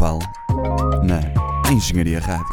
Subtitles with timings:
[0.00, 0.18] Val
[1.02, 1.20] na
[1.70, 2.46] Engenharia Rádio.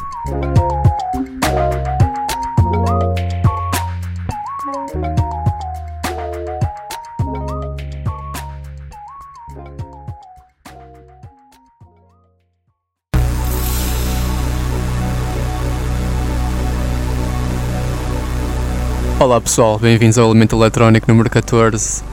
[19.19, 22.03] Olá pessoal, bem-vindos ao Elemento Eletrónico número 14.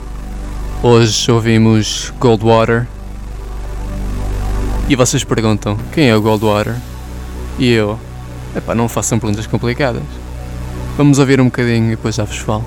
[0.81, 2.94] Hoje ouvimos Goldwater.
[4.87, 6.75] E vocês perguntam, quem é o Goldwater?
[7.57, 7.99] E eu,
[8.55, 10.03] epá, não façam perguntas complicadas.
[10.95, 12.63] Vamos ouvir um bocadinho e depois já vos falo.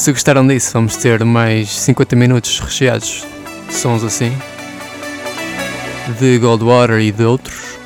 [0.00, 3.26] Se gostaram disso, vamos ter mais 50 minutos recheados
[3.68, 4.32] de sons assim,
[6.18, 7.78] de Goldwater e de outros.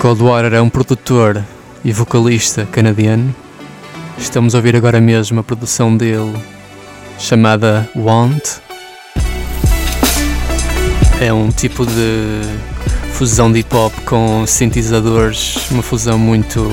[0.00, 1.44] Goldwater é um produtor
[1.84, 3.32] e vocalista canadiano.
[4.18, 6.34] Estamos a ouvir agora mesmo a produção dele
[7.20, 8.58] chamada Want.
[11.20, 12.42] É um tipo de
[13.12, 16.68] fusão de hip hop com sintetizadores, uma fusão muito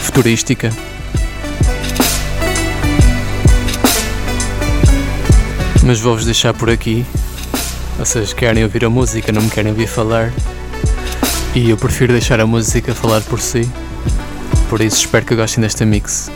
[0.00, 0.70] futurística.
[5.88, 7.02] Mas vou-vos deixar por aqui.
[7.98, 10.30] Vocês querem ouvir a música, não me querem ouvir falar.
[11.54, 13.66] E eu prefiro deixar a música falar por si.
[14.68, 16.30] Por isso espero que gostem desta mix.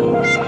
[0.00, 0.39] good.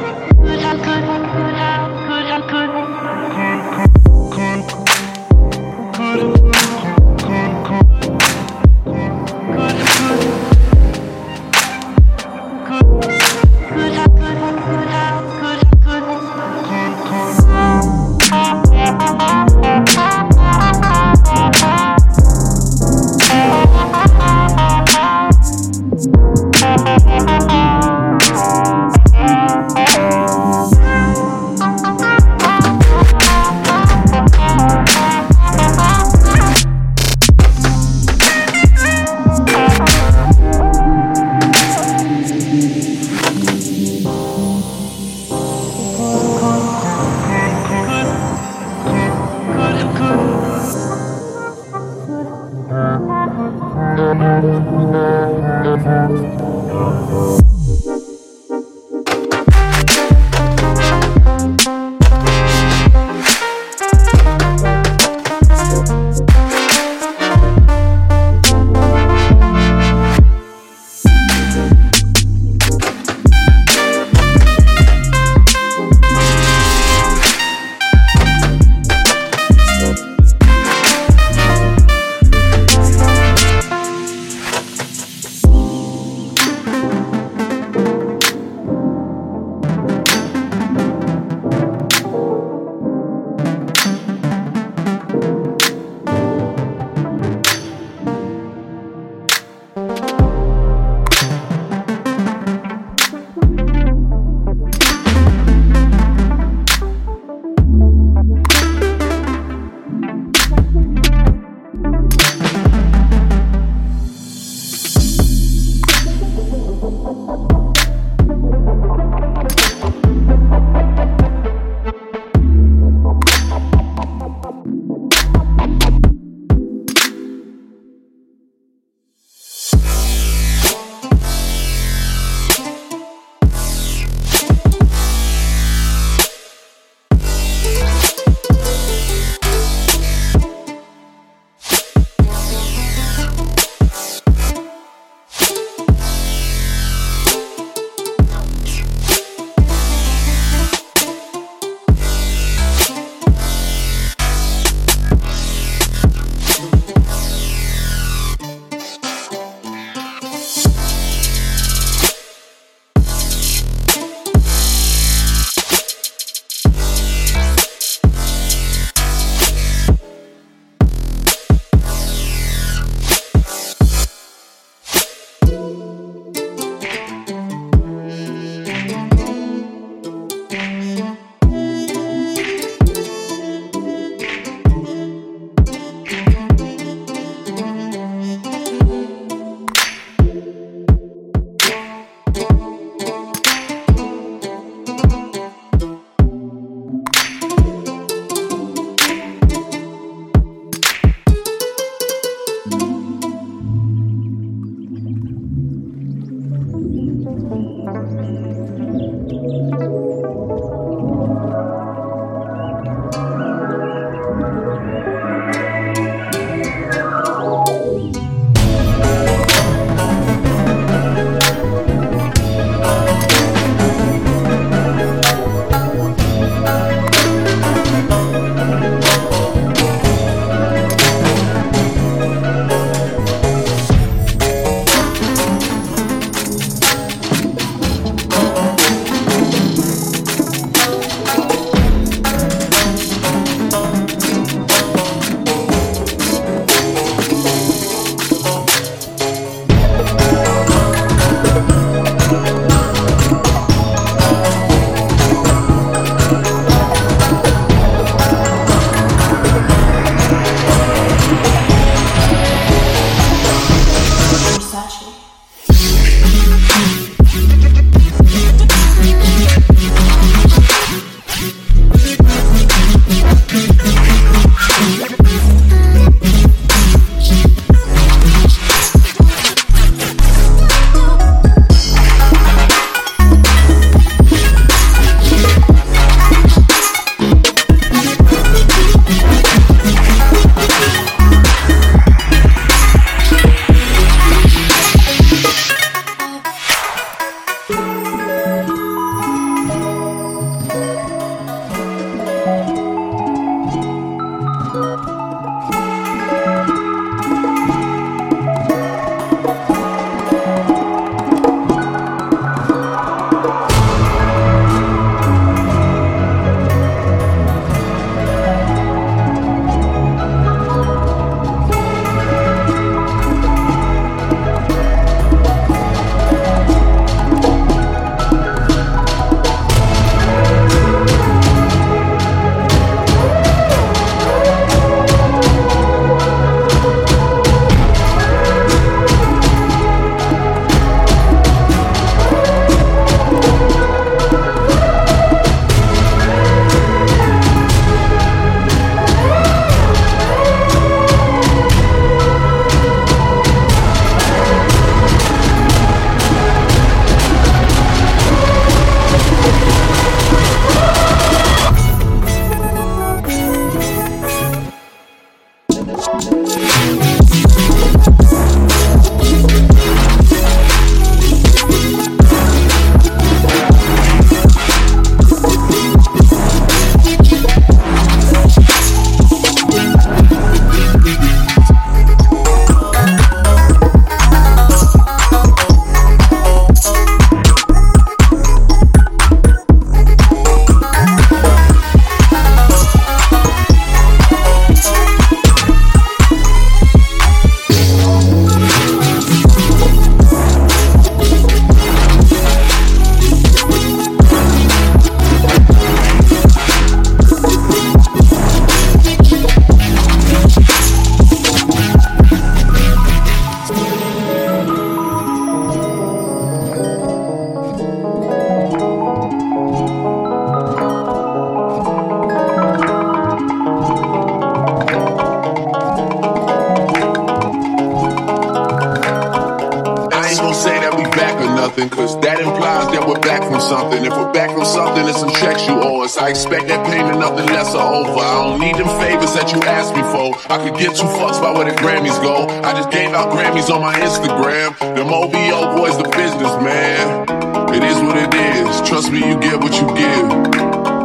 [440.82, 442.48] Get two fucks about where the Grammys go.
[442.66, 444.76] I just gave out Grammys on my Instagram.
[444.80, 447.22] Them OVO boys, the business, man.
[447.70, 448.66] It is what it is.
[448.82, 450.26] Trust me, you get what you give.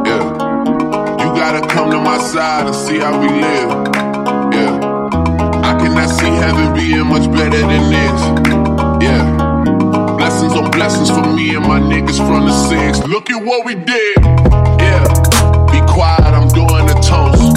[0.10, 0.26] Yeah.
[1.22, 3.70] You gotta come to my side and see how we live.
[4.50, 4.82] Yeah.
[5.62, 8.20] I cannot see heaven being much better than this.
[9.06, 10.18] Yeah.
[10.18, 13.06] Blessings on blessings for me and my niggas from the six.
[13.06, 14.18] Look at what we did.
[14.82, 15.06] Yeah.
[15.70, 17.57] Be quiet, I'm doing a toast.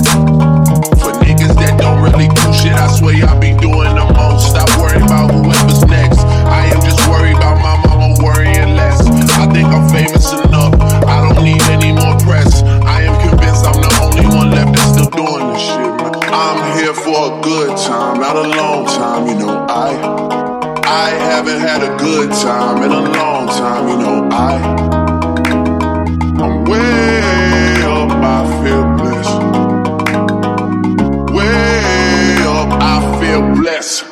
[1.80, 4.50] Don't really do shit, I swear I be doing the most.
[4.50, 6.20] Stop worrying about whoever's next.
[6.20, 9.00] I am just worried about my mama worrying less.
[9.40, 10.74] I think I'm famous enough,
[11.08, 12.62] I don't need any more press.
[12.84, 15.90] I am convinced I'm the only one left that's still doing this shit.
[16.32, 19.66] I'm here for a good time, not a long time, you know.
[19.68, 19.90] I
[20.84, 24.28] I haven't had a good time in a long time, you know.
[24.32, 25.09] I
[33.70, 34.02] Yes.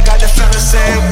[0.00, 1.02] I got the feeling same.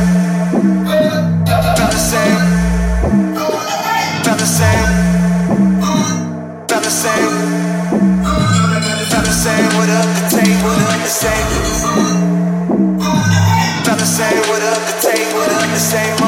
[9.77, 10.63] What up the tape?
[10.65, 10.95] What up the
[14.01, 14.43] same?
[14.49, 15.35] What up the tape?
[15.35, 16.19] What up the same?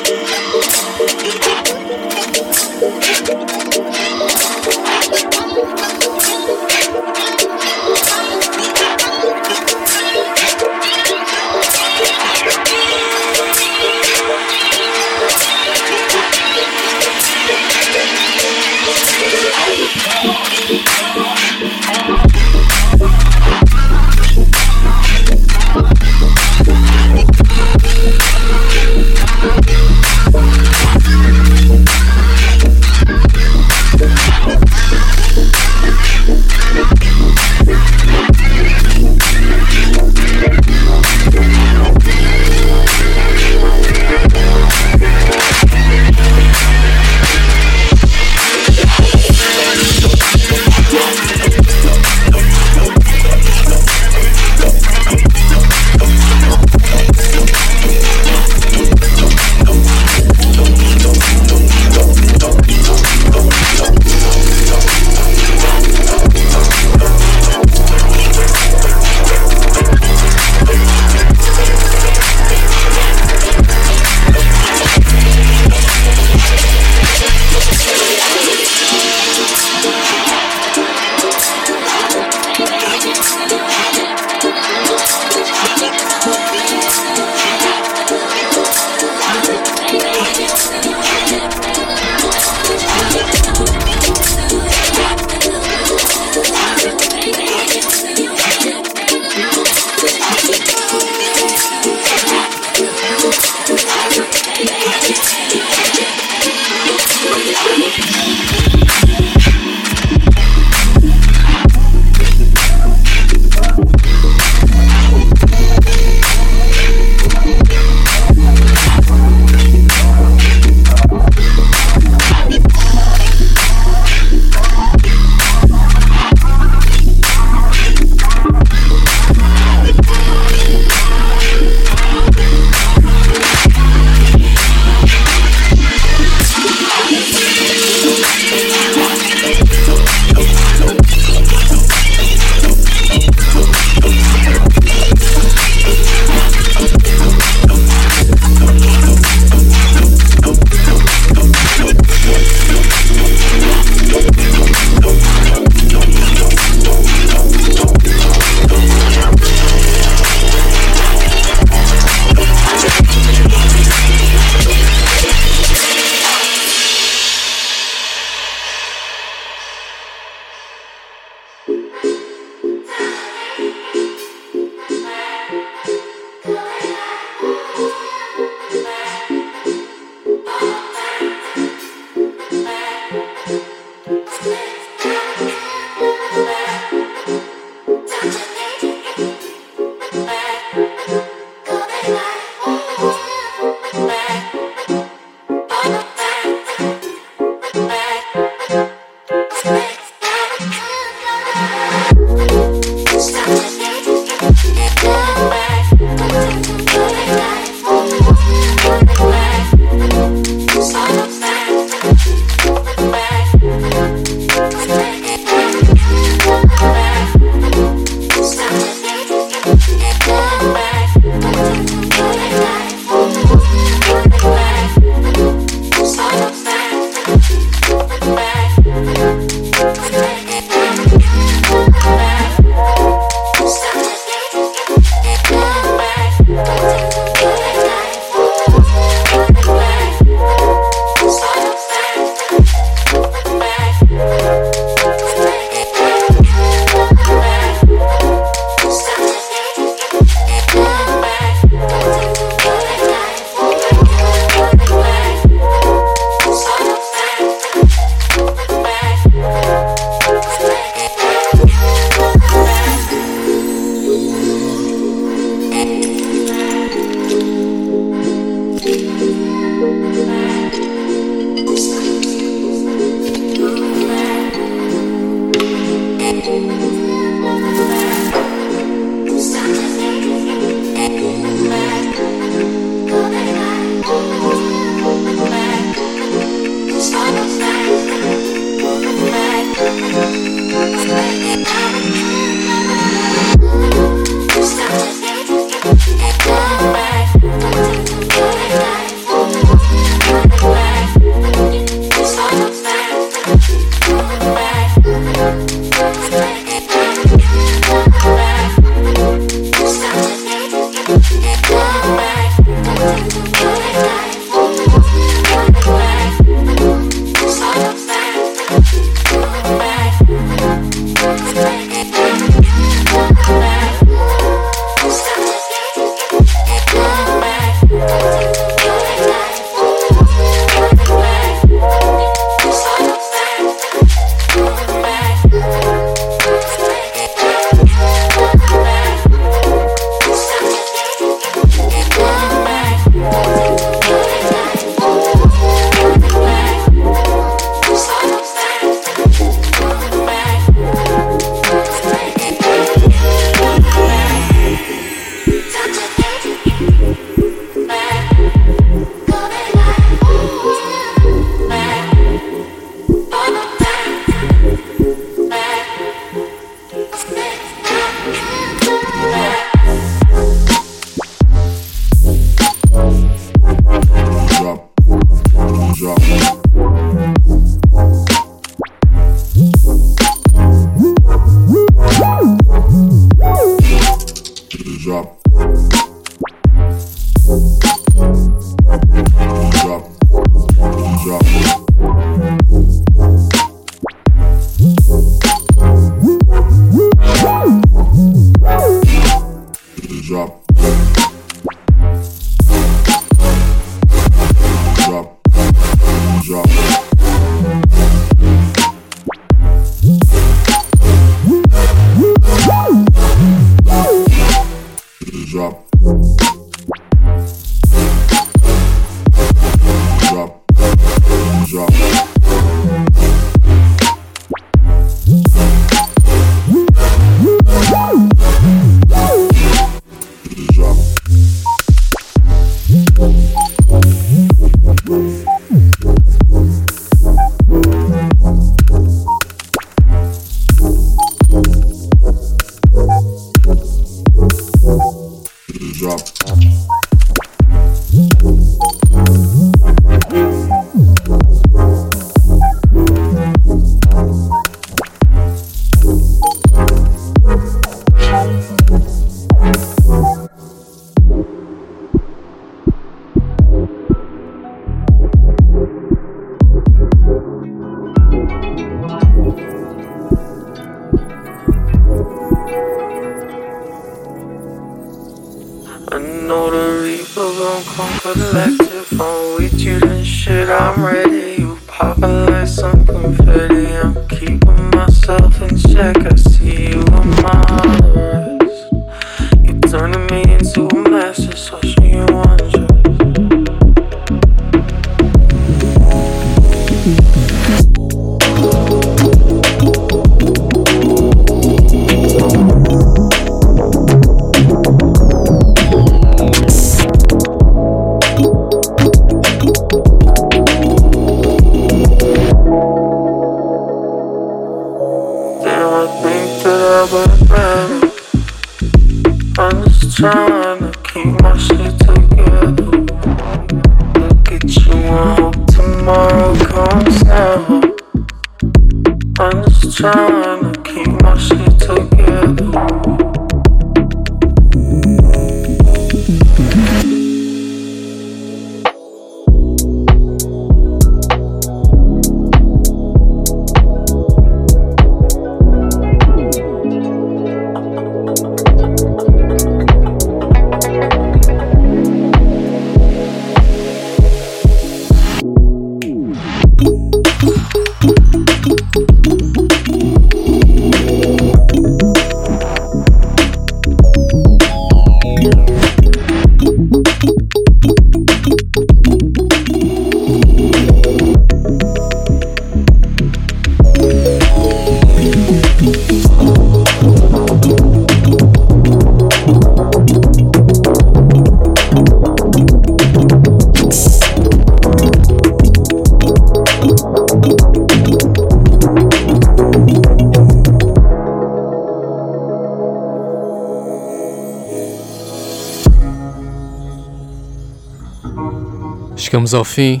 [599.26, 600.00] Chegamos ao fim.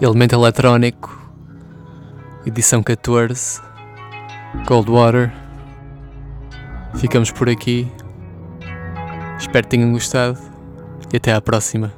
[0.00, 1.16] Elemento eletrónico.
[2.44, 3.60] Edição 14.
[4.66, 5.32] Coldwater.
[6.96, 7.86] Ficamos por aqui.
[9.38, 10.36] Espero que tenham gostado.
[11.12, 11.92] E até à próxima.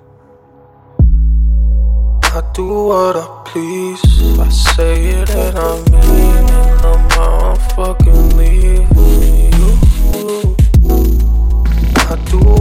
[2.35, 2.91] I do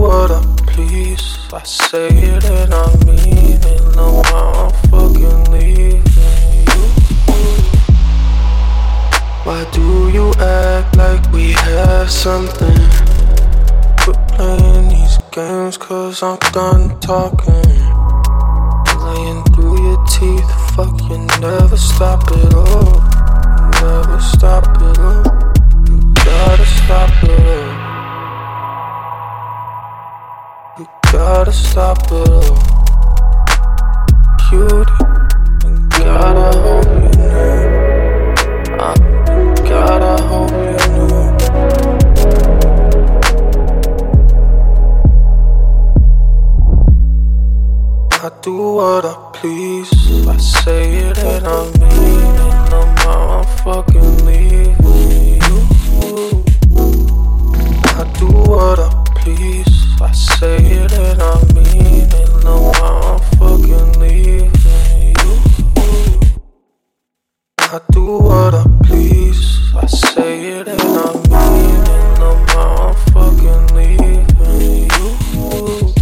[0.00, 1.38] what I please.
[1.52, 3.96] I say it and I mean it.
[3.96, 6.02] No I'm fucking leaving
[6.70, 6.82] you.
[9.44, 12.80] Why do you act like we have something?
[14.00, 17.72] Quit playing these games, cause I'm done talking.
[19.04, 23.00] Laying through your teeth, fuck you never stop it all.
[23.82, 25.24] Never stop it all.
[25.88, 27.69] You gotta stop it all.
[31.12, 32.56] Gotta stop it all.
[34.48, 34.92] Cutie,
[35.66, 37.60] and I hope you knew.
[38.78, 38.94] I,
[39.80, 41.30] I hope you knew.
[48.22, 49.90] I do what I please.
[50.28, 52.70] I say it and I mean it.
[52.70, 55.56] No I'm fucking leaving you.
[57.98, 59.59] I do what I please.
[60.02, 62.44] I say it and I mean it.
[62.44, 65.32] No I'm fucking leaving you.
[67.58, 69.74] I do what I please.
[69.74, 72.18] I say it and I mean it.
[72.18, 75.92] No I'm fucking leaving you.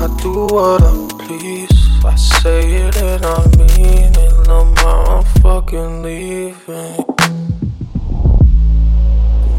[0.00, 2.04] I do what I please.
[2.04, 4.46] I say it and I mean it.
[4.46, 7.04] No I'm fucking leaving.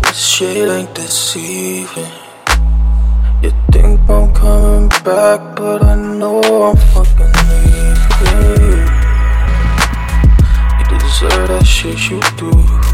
[0.04, 2.25] This shit ain't deceiving.
[4.46, 7.34] Coming back, but I know I'm fucking
[8.22, 8.86] leaving.
[10.78, 12.85] You deserve that shit you do.